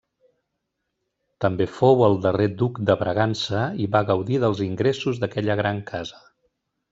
També 1.43 1.67
fou 1.73 2.01
el 2.07 2.17
darrer 2.23 2.47
Duc 2.61 2.79
de 2.91 2.95
Bragança 3.01 3.61
i 3.85 3.91
va 3.97 4.03
gaudir 4.09 4.41
dels 4.45 4.65
ingressos 4.69 5.21
d'aquella 5.25 5.59
gran 5.61 5.85
casa. 5.93 6.25